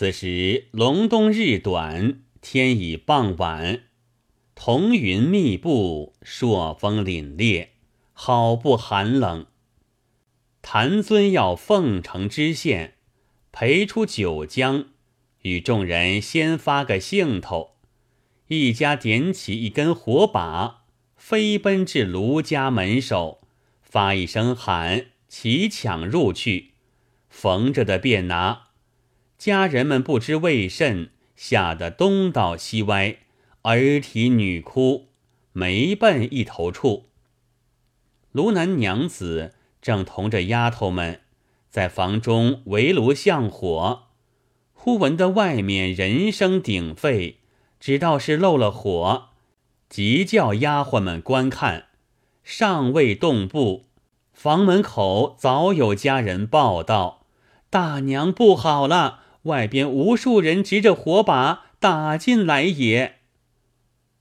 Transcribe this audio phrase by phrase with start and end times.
[0.00, 3.82] 此时隆冬日短，天已傍晚，
[4.54, 7.68] 彤云密布，朔风凛冽，
[8.14, 9.44] 好不寒冷。
[10.62, 12.94] 谭尊要奉承知县，
[13.52, 14.86] 陪出九江，
[15.42, 17.72] 与众人先发个兴头。
[18.48, 20.84] 一家点起一根火把，
[21.18, 23.42] 飞奔至卢家门首，
[23.82, 26.70] 发一声喊，齐抢入去，
[27.28, 28.69] 缝着的便拿。
[29.40, 33.16] 家人们不知为甚，吓得东倒西歪，
[33.62, 35.06] 儿啼女哭，
[35.52, 37.06] 没奔一头处。
[38.32, 39.54] 卢南娘子。
[39.80, 41.22] 正同着丫头们
[41.70, 44.08] 在房中围炉向火，
[44.74, 47.38] 忽闻得外面人声鼎沸，
[47.80, 49.30] 知道是漏了火，
[49.88, 51.86] 急叫丫鬟们观看。
[52.44, 53.86] 尚未动步，
[54.34, 57.24] 房门口早有家人报道
[57.70, 63.16] ：“大娘不好了，外边无数人执着火把打进来也。”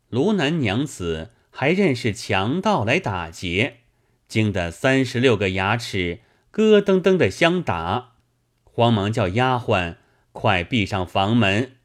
[0.09, 3.77] 卢南娘子还认识强盗来打劫。
[4.27, 6.19] 惊得三十六个牙齿
[6.51, 8.13] 咯噔噔的相打，
[8.63, 9.95] 慌忙叫丫鬟
[10.31, 11.77] 快闭上房门。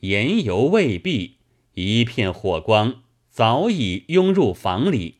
[0.00, 1.36] 言犹未毕，
[1.74, 5.16] 一片火光早已拥入房里。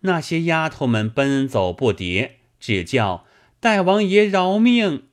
[0.00, 3.24] 那些丫头们奔走不迭，只叫
[3.60, 5.04] 大王爷饶命。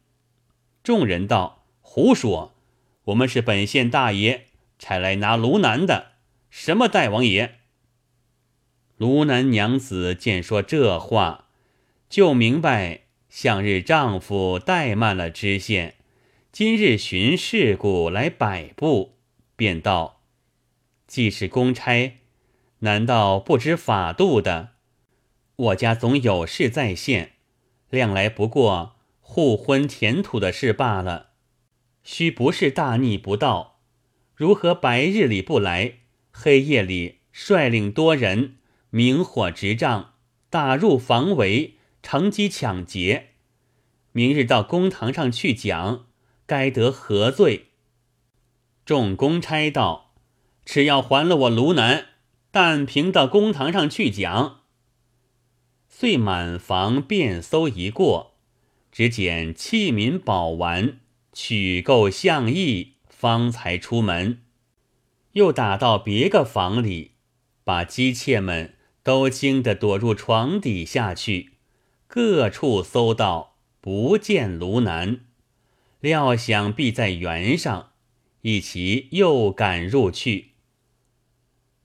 [0.88, 2.54] 众人道：“胡说！
[3.08, 4.46] 我们是本县大爷
[4.80, 6.14] 差来拿卢南的，
[6.50, 7.56] 什么大王爷？”
[8.96, 11.50] 卢南娘子见说这话，
[12.08, 15.96] 就明白向日丈夫怠慢了知县，
[16.54, 19.18] 今日寻事故来摆布，
[19.58, 20.22] 便道
[21.06, 22.18] ：“既是公差，
[22.80, 24.70] 难道不知法度的？
[25.58, 27.34] 我家总有事在县，
[27.90, 28.96] 量来不过
[29.30, 31.32] 互婚填土的事罢了，
[32.02, 33.82] 须不是大逆不道，
[34.34, 36.00] 如何白日里不来，
[36.32, 38.56] 黑夜里率领多人？”
[38.90, 40.14] 明火执仗，
[40.50, 43.32] 打入房围，乘机抢劫。
[44.14, 46.08] 明日到公堂上去讲，
[46.46, 47.68] 该得何罪？
[48.86, 50.16] 众公差道
[50.64, 52.06] ：“只要还了我卢南，
[52.50, 54.62] 但凭到公堂上去讲。”
[55.90, 58.37] 遂满房遍搜一过，
[58.98, 60.98] 只捡器皿宝玩，
[61.32, 64.40] 取够相意，方才出门。
[65.34, 67.12] 又打到别个房里，
[67.64, 68.74] 把姬妾们。
[69.04, 71.52] 都惊得躲入床底下去，
[72.08, 75.20] 各处搜到不见卢南，
[76.00, 77.92] 料想必在园上，
[78.42, 80.54] 一齐又赶入去。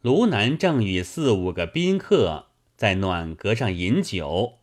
[0.01, 4.55] 卢南正与四五个宾客在暖阁上饮酒，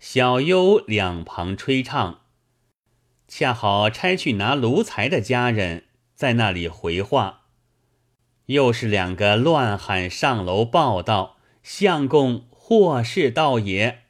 [0.00, 2.22] 小优两旁吹唱，
[3.28, 5.84] 恰好差去拿炉材的家人
[6.14, 7.42] 在那里回话，
[8.46, 11.36] 又是两个乱喊上楼报道。
[11.62, 14.04] 相公，祸事道也。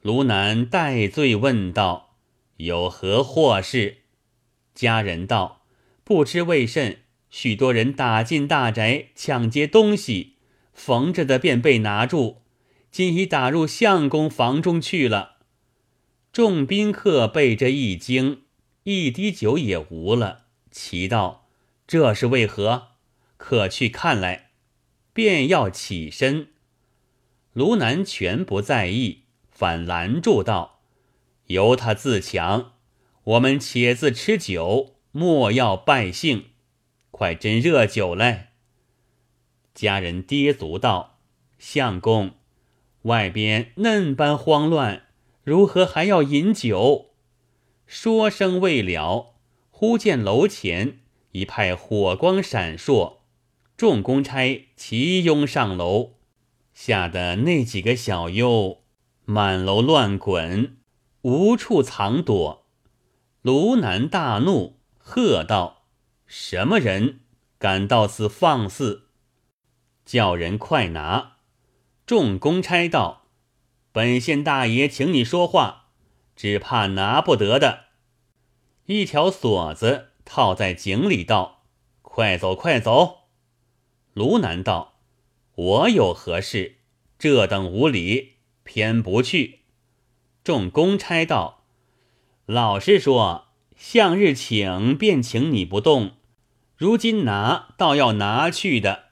[0.00, 2.16] 卢南戴罪问道
[2.56, 3.98] ：“有何祸事？”
[4.74, 5.66] 家人道
[6.02, 10.36] ：“不知为甚，许多人打进大宅抢劫东西，
[10.72, 12.43] 缝着的便被拿住，
[12.94, 15.38] 今已打入相公房中去了。”
[16.32, 18.42] 众宾客被这一惊，
[18.84, 21.48] 一滴酒也无了，奇道
[21.88, 22.90] ：“这是为何？
[23.36, 24.50] 可去看来。”
[25.12, 26.50] 便要起身。
[27.52, 30.82] 卢南全不在意，反拦住道
[31.48, 32.74] ：“由他自强，
[33.24, 36.50] 我们且自吃酒，莫要败兴。
[37.10, 38.52] 快斟热酒来。”
[39.74, 41.18] 家人跌足道
[41.58, 42.34] ：“相公，
[43.04, 45.04] 外边嫩般慌乱，
[45.42, 47.12] 如何还要饮酒？”
[47.86, 49.34] 说声未了，
[49.70, 51.00] 忽见楼前
[51.32, 53.18] 一派火光闪烁，
[53.76, 56.14] 众公差齐拥上楼。
[56.72, 58.82] 吓得那几个小优
[59.26, 60.78] 满楼乱滚，
[61.22, 62.66] 无处藏躲。
[63.42, 65.84] 卢南大怒，喝道
[66.26, 67.20] ：“什么人
[67.58, 69.08] 敢到此放肆？
[70.04, 71.33] 叫人快拿！”
[72.06, 73.26] 众公差道
[73.92, 75.86] ：“本县大爷请你说话，
[76.36, 77.84] 只怕拿不得的。”
[78.86, 81.62] 一条锁子套在井里，道
[82.02, 83.28] ：“快走，快走！”
[84.12, 84.92] 卢南道。
[85.56, 86.78] 我有何事？
[87.16, 88.34] 这等无礼，
[88.64, 89.60] 偏不去。
[90.42, 91.64] 众公差道
[92.44, 93.46] ：“老实说，
[93.76, 96.16] 向日请便请你不动，
[96.76, 99.04] 如今拿倒要拿去的。”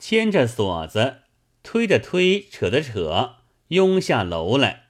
[0.00, 1.23] 牵着锁子，
[1.64, 3.36] 推的推，扯的扯，
[3.68, 4.84] 拥下楼来。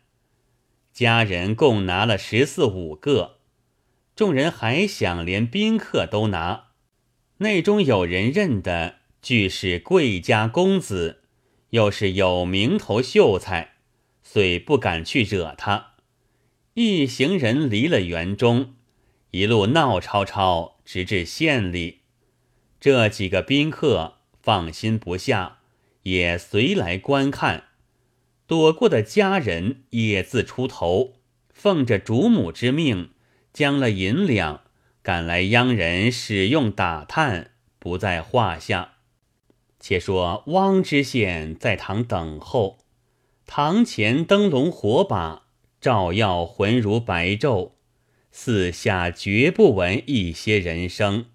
[0.92, 3.38] 家人共拿了十四五个，
[4.14, 6.72] 众人还想连宾客都拿，
[7.38, 11.22] 内中有人认的，俱是贵家公子，
[11.70, 13.76] 又是有名头秀才，
[14.22, 15.94] 遂不敢去惹他。
[16.74, 18.74] 一行人离了园中，
[19.30, 22.00] 一路闹吵吵，直至县里。
[22.80, 25.60] 这几个宾客放心不下，
[26.04, 27.64] 也随来观看。
[28.46, 31.16] 躲过的家人也自出头，
[31.52, 33.10] 奉着主母之命，
[33.52, 34.62] 将了银两
[35.02, 38.92] 赶来央人使用打探，不在话下。
[39.78, 42.78] 且说汪知县在堂等候，
[43.44, 45.42] 堂前灯笼火把。
[45.80, 47.72] 照耀浑如白昼，
[48.32, 51.26] 四下绝不闻一些人声。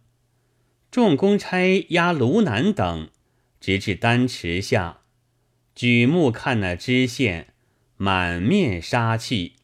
[0.89, 3.09] 众公差押卢南等，
[3.59, 5.01] 直至丹池下，
[5.75, 7.53] 举目看那知县，
[7.97, 9.55] 满面杀气，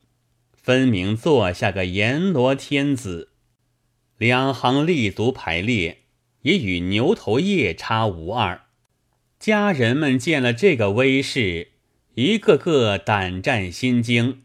[0.54, 3.32] 分明坐下个阎罗天子。
[4.18, 6.04] 两行立足排列，
[6.42, 8.66] 也与牛头夜叉无二。
[9.40, 11.74] 家人们见了这个威势，
[12.16, 14.44] 一个个胆战心惊。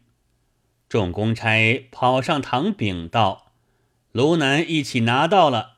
[0.89, 3.53] 众公差跑上堂禀道
[4.11, 5.77] ：“卢南一起拿到了。”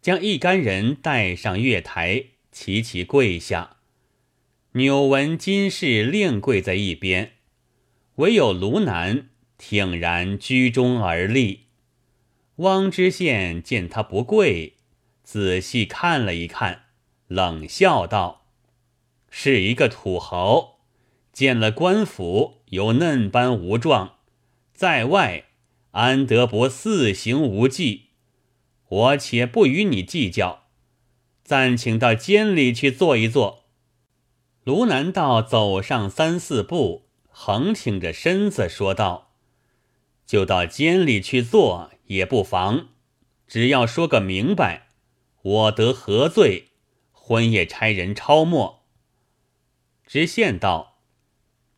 [0.00, 2.26] 将一干人带上月台，
[2.60, 3.76] 齐齐跪下。
[4.72, 7.34] 纽文金氏另跪在一边，
[8.16, 11.66] 唯有卢南挺然居中而立。
[12.56, 14.74] 汪知县见他不跪，
[15.22, 16.86] 仔细看了一看，
[17.28, 18.48] 冷笑道
[19.30, 20.80] ：“是一个土豪。”
[21.32, 24.16] 见了官府，有嫩般无状，
[24.74, 25.44] 在外
[25.92, 28.06] 安得不四行无忌？
[28.88, 30.64] 我且不与你计较，
[31.48, 33.64] 暂请到监里去坐一坐。
[34.64, 39.32] 卢南道走上三四步，横挺着身子说道
[40.26, 42.88] ：“就到监里去坐也不妨，
[43.46, 44.88] 只要说个明白，
[45.40, 46.72] 我得何罪？
[47.12, 48.82] 婚夜差人抄没。”
[50.06, 50.98] 知县道。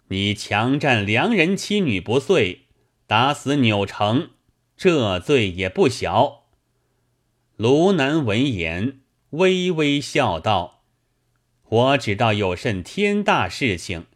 [0.09, 2.63] 你强占良人妻女不遂，
[3.07, 4.31] 打死钮成，
[4.77, 6.47] 这罪也不小。
[7.57, 9.00] 卢南闻言，
[9.31, 10.85] 微微笑道
[11.69, 14.07] ：“我只道有甚天大事情，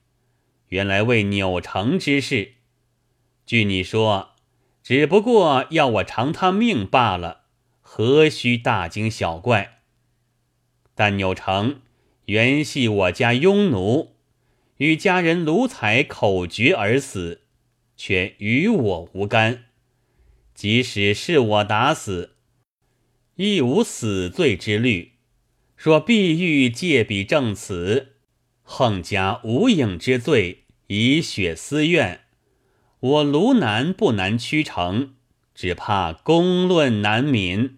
[0.69, 2.55] 原来为钮成之事。
[3.47, 4.35] 据你说，
[4.83, 7.43] 只不过要我偿他命罢了，
[7.81, 9.79] 何须大惊小怪？
[10.95, 11.81] 但钮成
[12.27, 14.13] 原系我家庸奴。”
[14.79, 17.43] 与家人卢才口决而死，
[17.97, 19.67] 却与我无干。
[20.53, 22.34] 即使是我打死，
[23.37, 25.13] 亦无死罪之虑。
[25.77, 28.15] 若必欲借笔证此，
[28.63, 32.21] 横加无影之罪，以雪私怨，
[33.01, 35.15] 我卢南不难屈成，
[35.55, 37.73] 只怕公论难泯。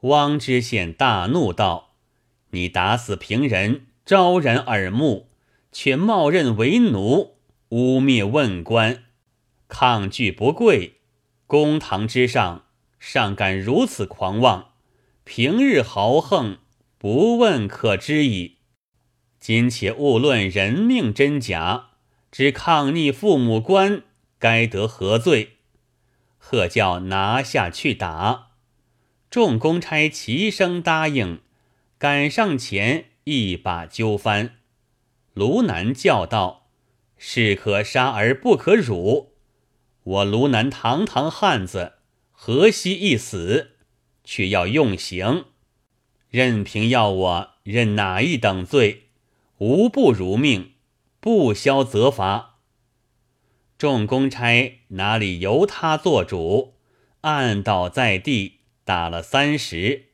[0.00, 1.94] 汪知县大怒道
[2.50, 5.28] ：“你打死平人，昭然耳目。”
[5.72, 7.36] 却冒认为奴，
[7.68, 9.04] 污蔑问官，
[9.68, 11.00] 抗拒不跪，
[11.46, 12.64] 公堂之上
[13.08, 14.72] 尚敢如此狂妄，
[15.22, 16.58] 平日豪横，
[16.98, 18.56] 不问可知矣。
[19.38, 21.90] 今且勿论人命真假，
[22.32, 24.02] 只抗逆父母官，
[24.40, 25.58] 该得何罪？
[26.36, 28.48] 喝叫拿下去打。
[29.30, 31.40] 众公差齐声答应，
[31.98, 34.56] 赶上前一把揪翻。
[35.32, 36.66] 卢南叫道
[37.16, 39.36] ：“士可杀而不可辱。
[40.02, 41.92] 我卢南堂堂汉子，
[42.38, 43.72] 何惜一死？
[44.22, 45.46] 却要用刑，
[46.28, 49.08] 任凭要我认哪一等罪，
[49.58, 50.74] 无不如命，
[51.18, 52.60] 不消责罚。”
[53.78, 56.74] 众公差哪里由他做主，
[57.22, 60.10] 按倒在地，打了三十。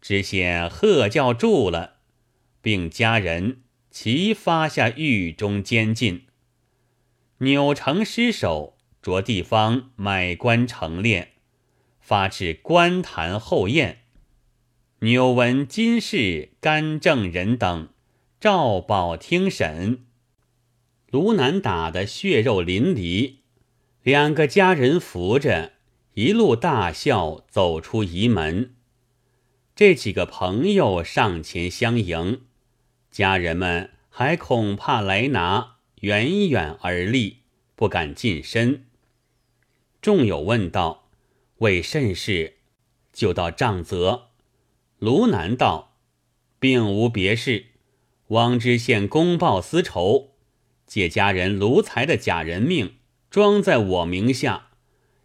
[0.00, 1.96] 知县喝叫住了，
[2.60, 3.62] 并家人。
[3.90, 6.26] 齐发下狱中监禁，
[7.38, 11.28] 钮成失手，着地方买官成殓，
[12.00, 14.02] 发至官坛后宴。
[15.00, 17.88] 钮闻金氏、干正人等
[18.38, 20.04] 赵宝听审，
[21.10, 23.36] 卢南打得血肉淋漓，
[24.02, 25.72] 两个家人扶着，
[26.12, 28.74] 一路大笑走出仪门。
[29.74, 32.42] 这几个朋友上前相迎。
[33.10, 37.38] 家人们还恐怕来拿，远远而立，
[37.74, 38.84] 不敢近身。
[40.00, 41.10] 众友问道
[41.58, 42.58] ：“为甚事？”
[43.12, 44.28] 就道杖责。
[44.98, 45.96] 卢南道
[46.58, 47.66] ：“并无别事。
[48.28, 50.34] 汪知县公报私仇，
[50.86, 52.94] 借家人卢才的假人命，
[53.28, 54.70] 装在我名下，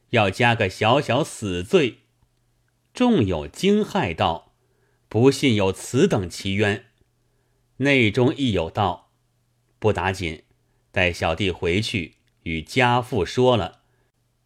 [0.09, 1.99] 要加个小小死罪。
[2.93, 4.53] 众有惊骇道
[5.07, 6.85] ：“不信有此等奇冤。”
[7.77, 9.11] 内中亦有道
[9.79, 10.43] ：“不打紧，
[10.91, 13.81] 待小弟回去与家父说了，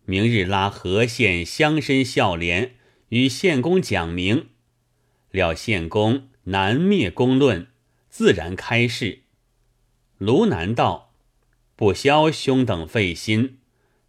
[0.09, 2.77] 明日拉河县乡绅孝廉
[3.09, 4.47] 与县公讲明。
[5.29, 7.67] 料县公难灭公论，
[8.09, 9.19] 自然开释。”
[10.17, 11.13] 卢南道
[11.77, 13.59] ：“不消兄等费心，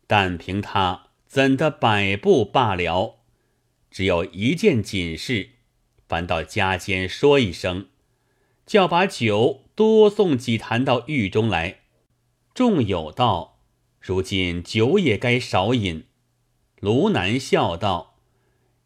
[0.06, 3.18] 但凭他怎的摆布罢了。”
[3.92, 5.50] 只有一件紧事，
[6.08, 7.88] 烦到家间说一声，
[8.64, 11.80] 叫把酒多送几坛到狱中来。
[12.54, 13.49] 众友道
[14.00, 16.06] ：“如今酒也该少饮。”
[16.80, 18.16] 卢南笑道：“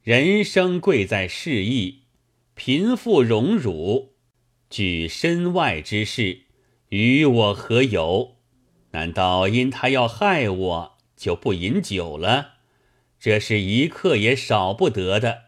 [0.03, 2.03] 人生贵在适意，
[2.55, 4.15] 贫富荣辱，
[4.69, 6.43] 举身外之事，
[6.89, 8.37] 与我何有？
[8.91, 12.55] 难道因他要害我，就不饮酒了？”
[13.21, 15.45] 这是一刻也少不得的。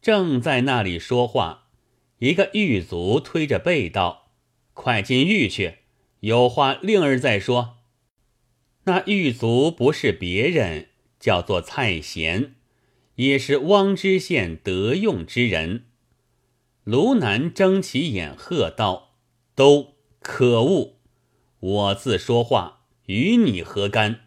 [0.00, 1.70] 正在那里说话，
[2.18, 4.30] 一个狱卒推着背道
[4.72, 5.78] ：“快进狱去，
[6.20, 7.78] 有话令儿再说。”
[8.84, 12.54] 那狱卒不是别人，叫做蔡贤，
[13.16, 15.84] 也是汪知县得用之人。
[16.84, 19.16] 卢南睁起眼喝道
[19.54, 20.96] ：“都可恶！
[21.60, 24.20] 我自说话，与你何干？”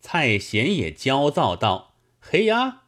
[0.00, 2.82] 蔡贤也焦躁道：“嘿呀，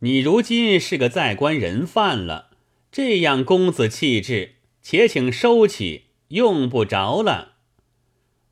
[0.00, 2.50] 你如今是个在官人犯了，
[2.90, 7.56] 这样公子气质，且请收起，用不着了。”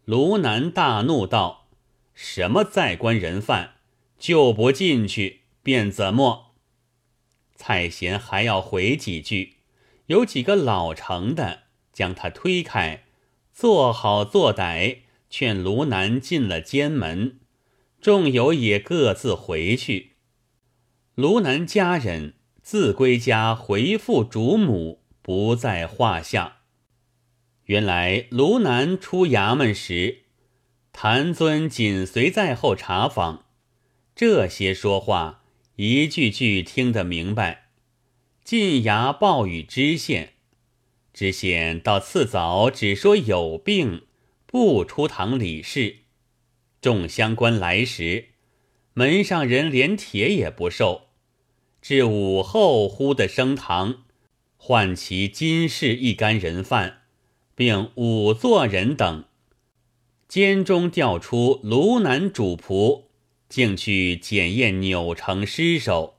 [0.06, 1.66] 卢南大怒道
[2.14, 3.72] ：“什么在官人犯，
[4.16, 6.54] 就不进去，便怎么？”
[7.56, 9.56] 蔡贤还要回几句，
[10.06, 13.02] 有几个老成的将他推开，
[13.52, 14.98] 做好做歹，
[15.28, 17.40] 劝卢南进了监门。
[18.00, 20.12] 众友也各自回去。
[21.16, 26.55] 卢南家人自归家，回复主母，不在话下。
[27.66, 30.22] 原来卢南出衙门时，
[30.92, 33.46] 谭尊紧随在后查访，
[34.14, 35.42] 这些说话
[35.74, 37.70] 一句句听得明白。
[38.44, 40.34] 进衙报与知县，
[41.12, 44.06] 知县到次早只说有病，
[44.46, 45.96] 不出堂理事。
[46.80, 48.26] 众乡官来时，
[48.94, 51.08] 门上人连帖也不受。
[51.82, 54.04] 至午后，忽的升堂，
[54.56, 57.02] 唤其金氏一干人犯，
[57.56, 59.24] 并五座人等。
[60.28, 63.06] 监中调出卢南主仆，
[63.48, 66.18] 竟去检验钮城尸首。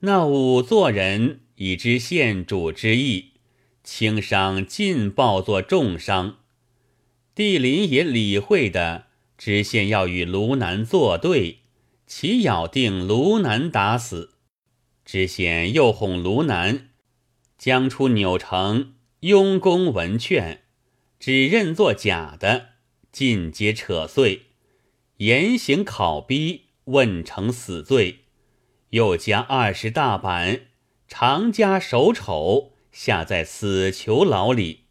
[0.00, 3.32] 那五座人已知县主之意，
[3.84, 6.38] 轻伤尽报作重伤。
[7.34, 9.06] 地林也理会的。
[9.36, 11.58] 知县要与卢南作对，
[12.08, 14.34] 其咬定卢南打死。
[15.04, 16.88] 知县又哄卢南，
[17.56, 20.62] 将出钮城雍公文劝，
[21.18, 22.68] 只认作假的，
[23.10, 24.42] 尽皆扯碎，
[25.16, 28.20] 严刑拷逼，问成死罪，
[28.90, 30.60] 又加二十大板，
[31.08, 34.84] 常加手丑，下在死囚牢里。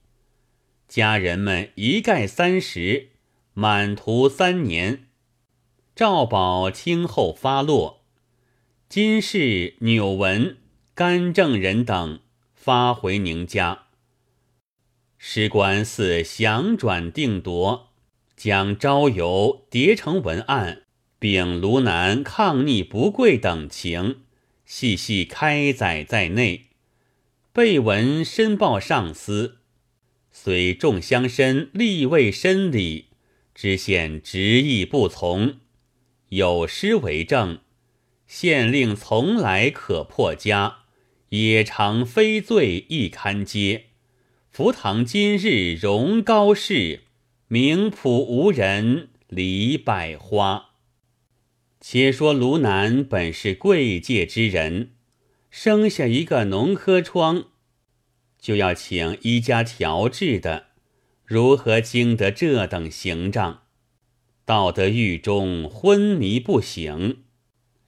[0.89, 3.11] 家人们一概三十。
[3.53, 5.07] 满徒三年，
[5.95, 8.03] 赵宝听后发落。
[8.87, 10.57] 金氏、纽文、
[10.93, 12.19] 甘正人等
[12.53, 13.86] 发回宁家。
[15.17, 17.89] 师官似详转定夺，
[18.35, 20.83] 将招游叠成文案，
[21.17, 24.17] 并卢南抗逆不跪等情，
[24.65, 26.67] 细细开载在内。
[27.51, 29.57] 备文申报上司，
[30.31, 33.05] 虽众乡绅立位申礼。
[33.55, 35.57] 知县执意不从，
[36.29, 37.61] 有诗为证
[38.27, 40.81] ：“县令从来可破家，
[41.29, 43.86] 也常非罪亦堪接。
[44.57, 47.01] 福堂今日荣高士，
[47.47, 50.69] 名仆无人离百花。”
[51.79, 54.93] 且说卢南本是贵界之人，
[55.51, 57.49] 生下一个脓科疮，
[58.39, 60.69] 就要请医家调治的。
[61.23, 63.61] 如何经得这等刑杖？
[64.43, 67.19] 到得狱中昏迷不醒。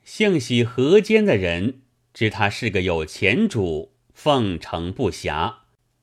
[0.04, 1.82] 幸喜河间的人
[2.14, 5.59] 知他是个有钱主，奉承不暇，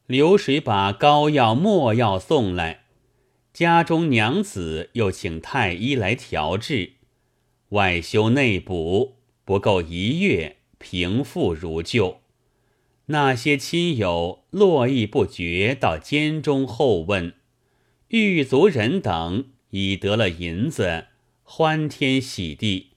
[0.07, 2.85] 流水把膏药墨药送来。
[3.53, 6.93] 家中娘子又请太医来调治，
[7.71, 12.21] 外修内补，不够一月，平复如旧。
[13.07, 17.33] 那些亲友络绎不绝到监中候问，
[18.09, 21.07] 狱卒人等已得了银子，
[21.43, 22.91] 欢天喜地，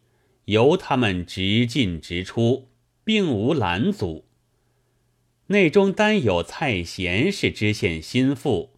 [0.45, 2.67] 由他们直进直出，
[3.03, 4.25] 并无拦阻。
[5.51, 8.69] 内中单有蔡贤是知县心腹，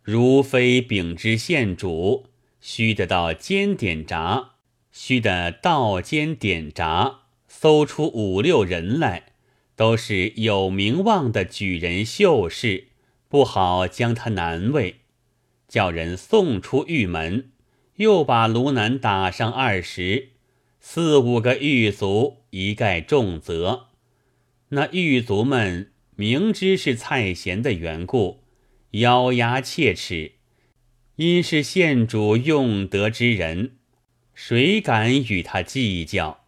[0.00, 2.24] 如非秉知县主，
[2.62, 4.52] 须得到监点闸，
[4.90, 9.34] 须得到监点闸，搜出五六人来，
[9.76, 12.88] 都是有名望的举人秀士，
[13.28, 15.00] 不好将他难为，
[15.68, 17.50] 叫人送出狱门，
[17.96, 20.30] 又把卢南打上二十，
[20.80, 23.88] 四五个狱卒一概重责。
[24.70, 25.90] 那狱卒们。
[26.16, 28.44] 明知是蔡贤的缘故，
[28.92, 30.32] 咬牙切齿。
[31.16, 33.76] 因是县主用德之人，
[34.34, 36.44] 谁敢与他计较？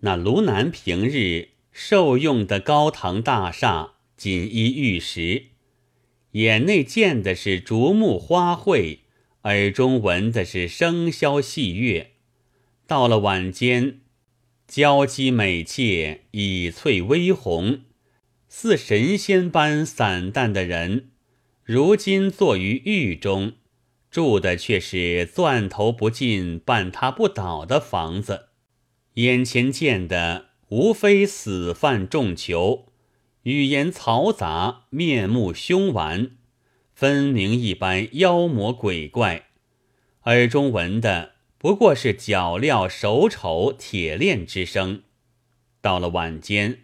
[0.00, 5.46] 那卢南平日受用的高堂大厦，锦衣玉食，
[6.32, 8.98] 眼内见的是竹木花卉，
[9.42, 12.12] 耳中闻的是笙箫戏乐。
[12.86, 14.00] 到了晚间，
[14.68, 17.80] 娇姬美妾，以翠微红。
[18.56, 21.10] 似神仙般散淡的人，
[21.64, 23.54] 如今坐于狱中，
[24.12, 28.50] 住的却是钻头不进、半塌不倒的房子。
[29.14, 32.92] 眼前见的无非死犯重囚，
[33.42, 36.30] 语言嘈杂，面目凶顽，
[36.94, 39.46] 分明一般妖魔鬼怪；
[40.26, 45.02] 耳中闻的不过是脚镣手丑、铁链之声。
[45.80, 46.83] 到了晚间。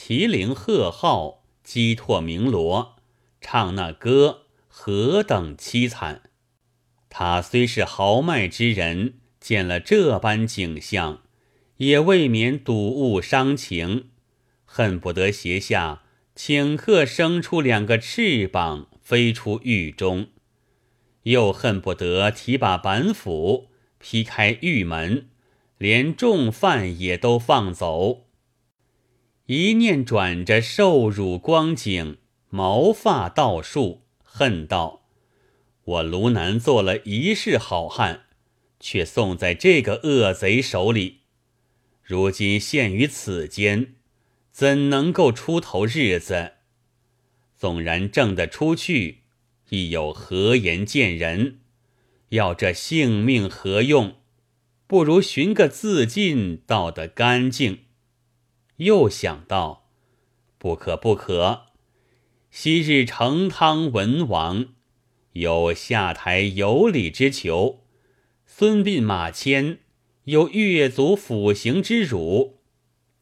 [0.00, 2.94] 提铃喝号，击拓鸣锣，
[3.40, 6.30] 唱那歌，何等凄惨！
[7.10, 11.22] 他虽是豪迈之人，见了这般景象，
[11.78, 14.10] 也未免睹物伤情，
[14.64, 16.04] 恨不得斜下
[16.36, 20.26] 顷刻生出两个翅膀，飞出狱中；
[21.24, 25.28] 又恨不得提把板斧，劈开狱门，
[25.76, 28.27] 连重犯也都放走。
[29.48, 32.18] 一念转着受辱光景，
[32.50, 35.06] 毛发倒竖，恨道
[35.84, 38.26] ：“我卢南做了一世好汉，
[38.78, 41.20] 却送在这个恶贼手里，
[42.02, 43.94] 如今陷于此间，
[44.52, 46.52] 怎能够出头日子？
[47.56, 49.22] 纵然挣得出去，
[49.70, 51.60] 亦有何颜见人？
[52.28, 54.16] 要这性命何用？
[54.86, 57.78] 不如寻个自尽，倒得干净。”
[58.78, 59.88] 又想到，
[60.58, 61.66] 不可不可。
[62.50, 64.68] 昔日成汤文王
[65.32, 67.84] 有下台有礼之求，
[68.46, 69.78] 孙膑马迁
[70.24, 72.60] 有越族辅行之辱，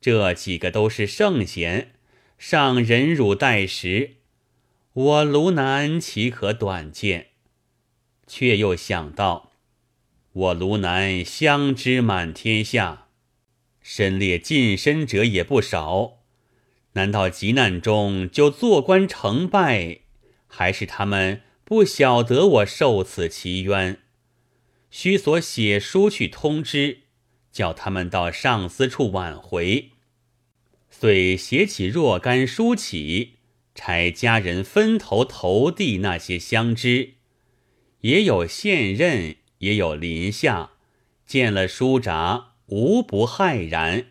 [0.00, 1.94] 这几个都是圣贤，
[2.38, 4.16] 尚忍辱待时。
[4.92, 7.28] 我卢南岂可短见？
[8.26, 9.52] 却又想到，
[10.32, 13.05] 我卢南相知满天下。
[13.88, 16.18] 身列近身者也不少，
[16.94, 20.00] 难道急难中就坐观成败，
[20.48, 24.00] 还是他们不晓得我受此奇冤？
[24.90, 27.02] 须所写书去通知，
[27.52, 29.90] 叫他们到上司处挽回。
[30.90, 33.34] 遂写起若干书起，
[33.72, 37.10] 差家人分头投递那些相知，
[38.00, 40.72] 也有现任，也有临下，
[41.24, 42.55] 见了书札。
[42.66, 44.06] 无不骇然，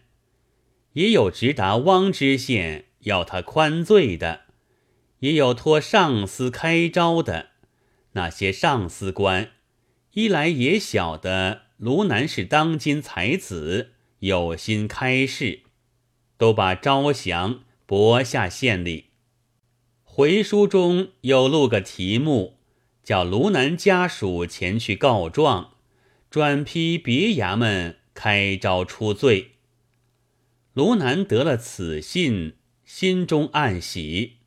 [0.93, 4.41] 也有直达汪知县要他宽罪的，
[5.19, 7.47] 也有托上司开招的。
[8.13, 9.51] 那些上司官，
[10.13, 15.63] 一来也晓得卢南是当今才子，有心开示，
[16.37, 19.07] 都把招降驳下县里。
[20.03, 22.57] 回书中有录个题目，
[23.03, 25.71] 叫卢南家属前去告状，
[26.29, 27.97] 转批别衙门。
[28.15, 29.51] 开招出罪，
[30.73, 34.37] 卢南得了此信，心中暗喜，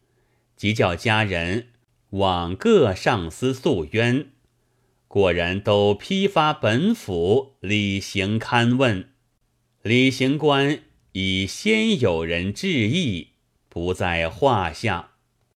[0.57, 1.69] 即叫家人
[2.11, 4.31] 往各上司诉冤。
[5.07, 9.11] 果然都批发本府李行勘问，
[9.83, 10.81] 李行官
[11.13, 13.29] 已先有人致意，
[13.69, 15.08] 不在话下。